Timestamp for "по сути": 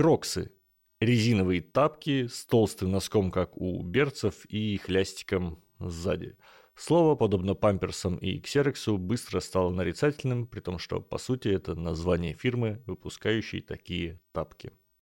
11.02-11.48